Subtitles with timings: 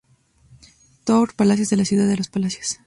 [1.05, 2.79] Tour Palacios de la Ciudad de los Palacios.